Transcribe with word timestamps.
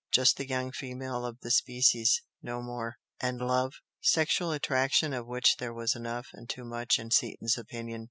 Just 0.11 0.37
the 0.37 0.47
young 0.47 0.71
"female 0.71 1.27
of 1.27 1.41
the 1.41 1.51
species" 1.51 2.23
no 2.41 2.63
more. 2.63 2.97
And 3.19 3.37
love? 3.37 3.75
Sexual 4.01 4.51
attraction, 4.51 5.13
of 5.13 5.27
which 5.27 5.57
there 5.57 5.75
was 5.75 5.95
enough 5.95 6.29
and 6.33 6.49
too 6.49 6.65
much 6.65 6.97
in 6.97 7.11
Seaton's 7.11 7.55
opinion. 7.55 7.99